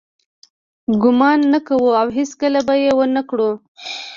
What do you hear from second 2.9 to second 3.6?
ونه کړو.